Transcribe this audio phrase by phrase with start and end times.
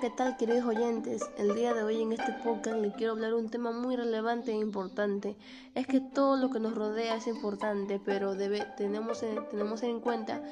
[0.00, 1.28] ¿qué tal queridos oyentes?
[1.36, 4.54] El día de hoy en este podcast les quiero hablar un tema muy relevante e
[4.54, 5.36] importante.
[5.74, 10.00] Es que todo lo que nos rodea es importante, pero debe, tenemos, en, tenemos en
[10.00, 10.42] cuenta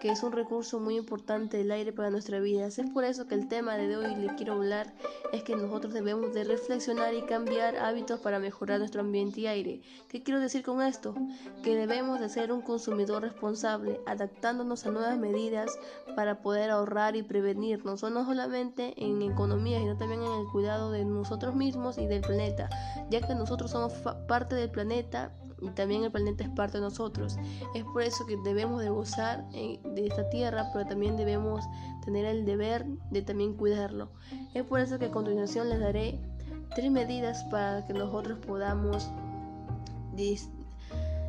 [0.00, 2.66] que es un recurso muy importante el aire para nuestra vida.
[2.66, 4.94] Es por eso que el tema de hoy le quiero hablar
[5.32, 9.82] es que nosotros debemos de reflexionar y cambiar hábitos para mejorar nuestro ambiente y aire.
[10.08, 11.14] ¿Qué quiero decir con esto?
[11.62, 15.78] Que debemos de ser un consumidor responsable, adaptándonos a nuevas medidas
[16.16, 20.90] para poder ahorrar y prevenirnos, o no solamente en economía, sino también en el cuidado
[20.90, 22.68] de nosotros mismos y del planeta,
[23.10, 23.92] ya que nosotros somos
[24.26, 27.36] parte del planeta y también el planeta es parte de nosotros.
[27.74, 31.64] Es por eso que debemos de gozar eh, de esta tierra, pero también debemos
[32.04, 34.10] tener el deber de también cuidarlo.
[34.52, 36.20] Es por eso que a continuación les daré
[36.74, 39.08] tres medidas para que nosotros podamos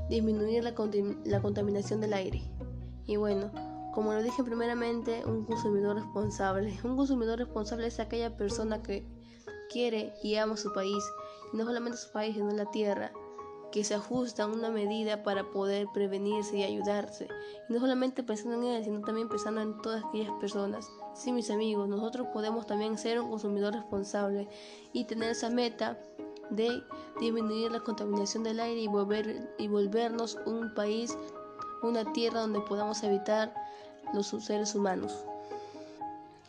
[0.10, 0.74] disminuir la,
[1.26, 2.42] la contaminación del aire.
[3.08, 3.52] Y bueno,
[3.96, 6.78] como lo dije primeramente, un consumidor responsable.
[6.84, 9.08] Un consumidor responsable es aquella persona que
[9.72, 11.02] quiere y ama su país,
[11.54, 13.14] no solamente su país, sino la tierra,
[13.72, 17.30] que se ajusta a una medida para poder prevenirse y ayudarse.
[17.70, 20.92] Y no solamente pensando en él, sino también pensando en todas aquellas personas.
[21.14, 24.50] Sí, mis amigos, nosotros podemos también ser un consumidor responsable
[24.92, 25.98] y tener esa meta
[26.50, 26.84] de
[27.22, 31.18] disminuir la contaminación del aire y, volver, y volvernos un país,
[31.82, 33.54] una tierra donde podamos habitar
[34.16, 35.14] los seres humanos.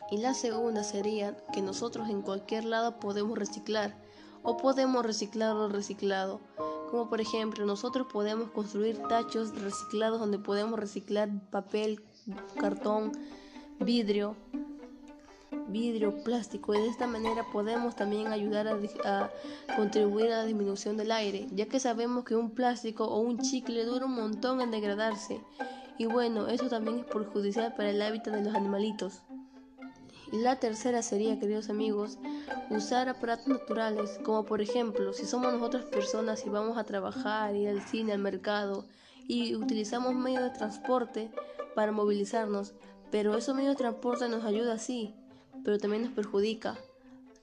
[0.09, 3.93] Y la segunda sería que nosotros en cualquier lado podemos reciclar
[4.43, 6.39] o podemos reciclar lo reciclado.
[6.89, 12.01] Como por ejemplo, nosotros podemos construir tachos reciclados donde podemos reciclar papel,
[12.57, 13.11] cartón,
[13.81, 14.37] vidrio,
[15.67, 19.29] vidrio, plástico y de esta manera podemos también ayudar a, a,
[19.75, 23.83] contribuir a la disminución del aire, ya que sabemos que un plástico o un chicle
[23.83, 25.41] dura un montón en degradarse
[25.97, 29.21] y bueno, eso también es perjudicial para el hábitat de los animalitos.
[30.31, 32.19] Y la tercera sería, queridos amigos,
[32.69, 37.69] usar aparatos naturales, como por ejemplo, si somos nosotras personas y vamos a trabajar, ir
[37.69, 38.85] al cine, al mercado,
[39.27, 41.31] y utilizamos medios de transporte
[41.75, 42.73] para movilizarnos,
[43.11, 45.15] pero esos medios de transporte nos ayuda sí,
[45.63, 46.77] pero también nos perjudica.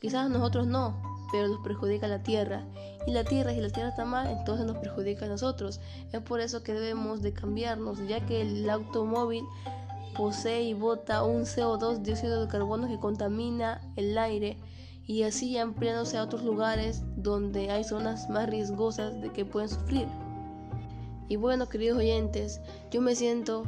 [0.00, 2.62] Quizás nosotros no, pero nos perjudica la tierra.
[3.08, 5.80] Y la tierra, si la tierra está mal, entonces nos perjudica a nosotros.
[6.12, 9.42] Es por eso que debemos de cambiarnos, ya que el automóvil
[10.16, 14.58] posee y bota un CO2, dióxido de carbono, que contamina el aire
[15.08, 20.06] y así ampliándose a otros lugares donde hay zonas más riesgosas de que pueden sufrir.
[21.28, 22.60] Y bueno, queridos oyentes,
[22.92, 23.64] yo me siento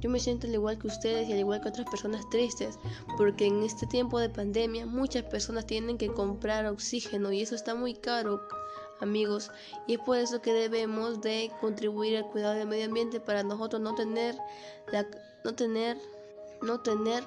[0.00, 2.78] yo me siento al igual que ustedes y al igual que otras personas tristes,
[3.16, 7.74] porque en este tiempo de pandemia muchas personas tienen que comprar oxígeno y eso está
[7.74, 8.40] muy caro,
[9.00, 9.50] amigos,
[9.86, 13.80] y es por eso que debemos de contribuir al cuidado del medio ambiente para nosotros
[13.80, 14.36] no tener
[14.92, 15.06] la,
[15.44, 15.96] no tener
[16.62, 17.24] no tener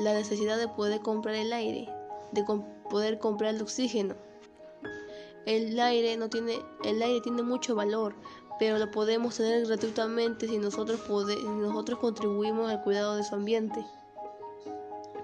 [0.00, 1.88] la necesidad de poder comprar el aire,
[2.32, 2.44] de
[2.90, 4.14] poder comprar el oxígeno.
[5.46, 8.14] El aire no tiene el aire tiene mucho valor,
[8.58, 13.84] pero lo podemos tener gratuitamente si nosotros, nosotros contribuimos al cuidado de su ambiente.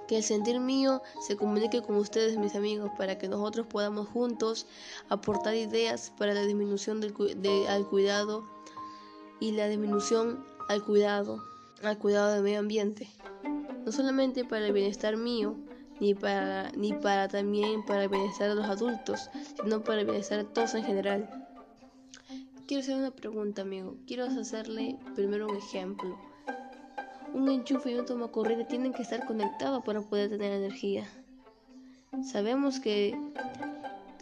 [0.07, 4.67] Que el sentir mío se comunique con ustedes, mis amigos, para que nosotros podamos juntos
[5.09, 7.15] aportar ideas para la disminución del
[7.69, 8.45] al cuidado
[9.41, 11.43] y la disminución al cuidado,
[11.83, 13.09] al cuidado del medio ambiente.
[13.85, 15.57] No solamente para el bienestar mío,
[16.01, 19.31] ni para, ni para también para el bienestar de los adultos,
[19.63, 21.42] sino para el bienestar de todos en general.
[22.73, 23.99] Quiero hacer una pregunta, amigo.
[24.07, 26.19] Quiero hacerle primero un ejemplo.
[27.35, 31.07] Un enchufe y un toma corriente tienen que estar conectados para poder tener energía.
[32.23, 33.15] Sabemos que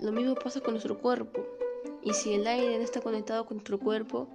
[0.03, 1.47] lo mismo pasa con nuestro cuerpo.
[2.03, 4.29] Y si el aire no está conectado con nuestro cuerpo,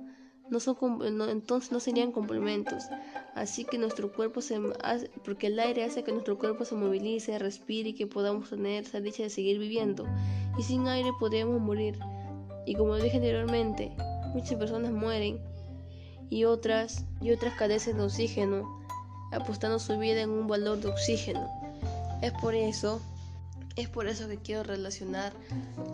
[0.50, 2.86] entonces no serían complementos.
[3.34, 7.38] Así que nuestro cuerpo se hace, porque el aire hace que nuestro cuerpo se movilice,
[7.38, 10.06] respire y que podamos tener esa dicha de seguir viviendo.
[10.58, 12.00] Y sin aire podríamos morir.
[12.66, 13.96] Y como dije anteriormente,
[14.36, 15.40] muchas personas mueren
[16.30, 18.86] y otras, y otras carecen de oxígeno,
[19.32, 21.50] apostando su vida en un valor de oxígeno.
[22.22, 23.00] Es por eso,
[23.76, 25.34] es por eso que quiero relacionar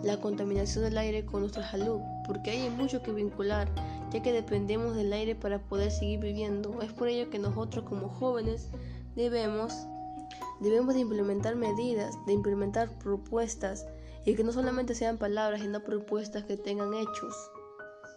[0.02, 3.68] la contaminación del aire con nuestra salud, porque hay mucho que vincular,
[4.12, 6.82] ya que dependemos del aire para poder seguir viviendo.
[6.82, 8.68] Es por ello que nosotros como jóvenes
[9.14, 9.86] debemos
[10.60, 13.86] debemos de implementar medidas, de implementar propuestas
[14.24, 17.51] y que no solamente sean palabras, sino propuestas que tengan hechos.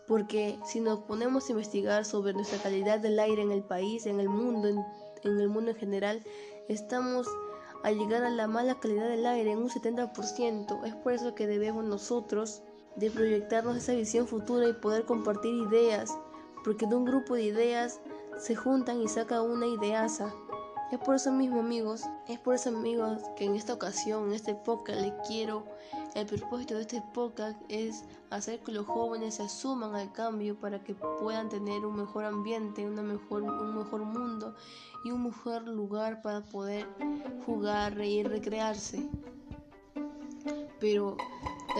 [0.07, 4.19] Porque si nos ponemos a investigar sobre nuestra calidad del aire en el país, en
[4.19, 6.24] el mundo, en, el mundo en general,
[6.69, 7.28] estamos
[7.84, 10.86] a llegar a la mala calidad del aire en un 70%.
[10.86, 12.62] Es por eso que debemos nosotros
[12.96, 16.18] de proyectarnos esa visión futura y poder compartir ideas,
[16.63, 18.00] porque de un grupo de ideas
[18.38, 20.34] se juntan y saca una ideaza
[20.92, 24.56] Es por eso mismo amigos, es por eso amigos que en esta ocasión, en este
[24.56, 25.66] podcast, les quiero,
[26.15, 30.81] el propósito de este podcast es hacer que los jóvenes se asuman al cambio para
[30.81, 34.56] que puedan tener un mejor ambiente, una mejor, un mejor mundo
[35.03, 36.88] y un mejor lugar para poder
[37.45, 39.09] jugar, reír, recrearse.
[40.79, 41.17] Pero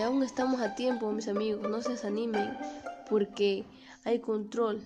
[0.04, 2.58] aún estamos a tiempo, mis amigos, no se desanimen
[3.08, 3.64] porque
[4.04, 4.82] hay control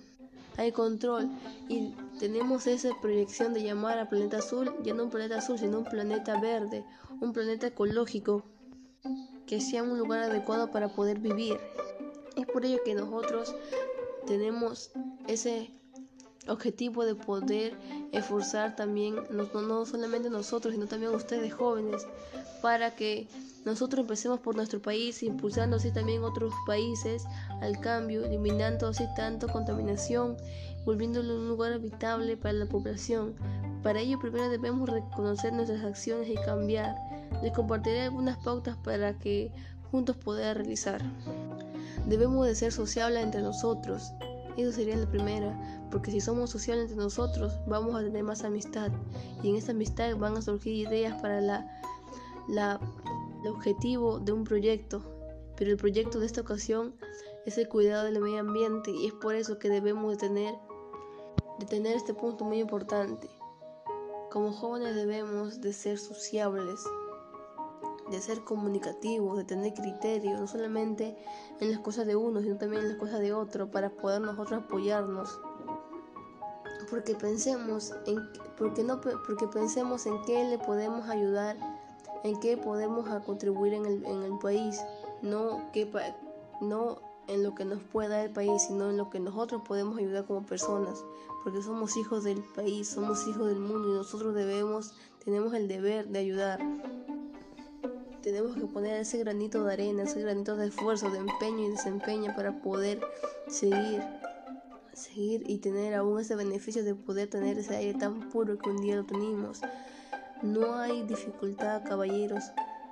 [0.57, 1.29] hay control
[1.69, 5.79] y tenemos esa proyección de llamar al planeta azul ya no un planeta azul, sino
[5.79, 6.83] un planeta verde,
[7.21, 8.43] un planeta ecológico
[9.45, 11.59] que sea un lugar adecuado para poder vivir.
[12.35, 13.55] Es por ello que nosotros
[14.25, 14.91] tenemos
[15.27, 15.71] ese
[16.47, 17.77] objetivo de poder
[18.11, 22.07] esforzar también, no, no solamente nosotros, sino también ustedes jóvenes,
[22.61, 23.27] para que
[23.65, 27.25] nosotros empecemos por nuestro país, impulsando así también otros países
[27.61, 30.35] al cambio, eliminando así tanto contaminación,
[30.83, 33.35] volviéndolo un lugar habitable para la población.
[33.83, 36.95] Para ello primero debemos reconocer nuestras acciones y cambiar.
[37.41, 39.51] Les compartiré algunas pautas para que
[39.91, 41.01] juntos poder realizar.
[42.07, 44.11] Debemos de ser sociables entre nosotros.
[44.57, 48.91] Eso sería la primera, porque si somos sociales entre nosotros vamos a tener más amistad
[49.41, 51.81] y en esa amistad van a surgir ideas para la,
[52.49, 52.79] la
[53.43, 55.01] el objetivo de un proyecto,
[55.57, 56.95] pero el proyecto de esta ocasión
[57.45, 60.53] es el cuidado del medio ambiente y es por eso que debemos de tener,
[61.59, 63.29] de tener este punto muy importante.
[64.29, 66.81] Como jóvenes debemos de ser sociables,
[68.11, 71.17] de ser comunicativos, de tener criterio, no solamente
[71.59, 74.63] en las cosas de uno, sino también en las cosas de otro, para poder nosotros
[74.63, 75.39] apoyarnos.
[76.89, 78.19] Porque pensemos en,
[78.57, 81.57] porque no, porque pensemos en qué le podemos ayudar
[82.23, 84.81] en qué podemos contribuir en el, en el país,
[85.21, 85.89] no, que,
[86.61, 90.25] no en lo que nos pueda el país, sino en lo que nosotros podemos ayudar
[90.25, 91.03] como personas,
[91.43, 94.93] porque somos hijos del país, somos hijos del mundo y nosotros debemos,
[95.23, 96.59] tenemos el deber de ayudar.
[98.21, 102.35] Tenemos que poner ese granito de arena, ese granito de esfuerzo, de empeño y desempeño
[102.35, 103.01] para poder
[103.47, 104.03] seguir,
[104.93, 108.77] seguir y tener aún ese beneficio de poder tener ese aire tan puro que un
[108.77, 109.61] día lo tenemos.
[110.43, 112.43] No hay dificultad, caballeros.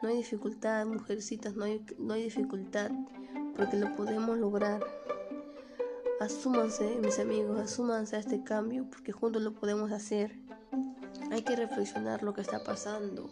[0.02, 1.56] No hay dificultad, mujercitas.
[1.56, 2.90] No hay, no hay dificultad.
[3.56, 4.84] Porque lo podemos lograr.
[6.20, 10.40] Asúmanse, mis amigos, asúmanse a este cambio porque juntos lo podemos hacer.
[11.32, 13.30] Hay que reflexionar lo que está pasando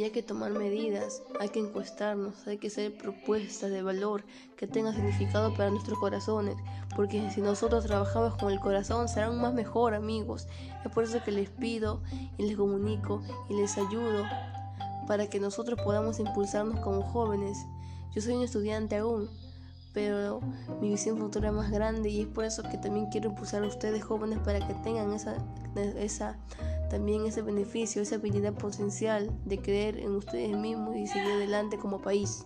[0.00, 4.24] y hay que tomar medidas, hay que encuestarnos, hay que hacer propuestas de valor
[4.56, 6.56] que tengan significado para nuestros corazones,
[6.96, 10.48] porque si nosotros trabajamos con el corazón serán más mejor amigos.
[10.86, 12.00] Es por eso que les pido
[12.38, 13.20] y les comunico
[13.50, 14.24] y les ayudo
[15.06, 17.58] para que nosotros podamos impulsarnos como jóvenes.
[18.14, 19.28] Yo soy un estudiante aún,
[19.92, 20.40] pero
[20.80, 23.66] mi visión futura es más grande y es por eso que también quiero impulsar a
[23.66, 25.36] ustedes jóvenes para que tengan esa,
[25.98, 26.38] esa
[26.90, 32.02] también ese beneficio, esa habilidad potencial de creer en ustedes mismos y seguir adelante como
[32.02, 32.44] país.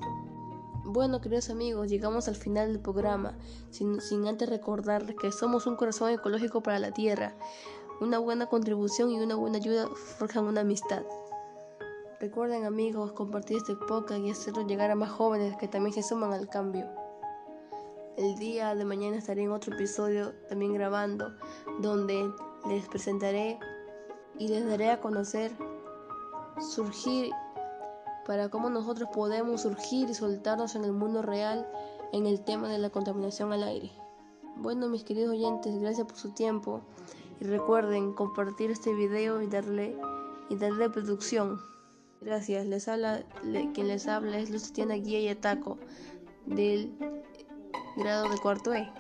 [0.84, 3.36] Bueno, queridos amigos, llegamos al final del programa,
[3.70, 7.34] sin, sin antes recordarles que somos un corazón ecológico para la Tierra.
[8.00, 9.88] Una buena contribución y una buena ayuda
[10.18, 11.02] forjan una amistad.
[12.20, 16.32] Recuerden amigos, compartir este podcast y hacerlo llegar a más jóvenes que también se suman
[16.32, 16.86] al cambio.
[18.16, 21.32] El día de mañana estaré en otro episodio también grabando
[21.80, 22.30] donde
[22.68, 23.58] les presentaré
[24.38, 25.52] y les daré a conocer
[26.60, 27.30] surgir
[28.26, 31.68] para cómo nosotros podemos surgir y soltarnos en el mundo real
[32.12, 33.90] en el tema de la contaminación al aire.
[34.56, 36.80] Bueno, mis queridos oyentes, gracias por su tiempo
[37.40, 39.96] y recuerden compartir este video y darle
[40.48, 41.60] y darle producción.
[42.20, 42.66] Gracias.
[42.66, 43.22] Les habla
[43.74, 45.78] quien les habla es Luciana Guía y Ataco
[46.46, 46.96] del
[47.96, 48.90] grado de cuarto E.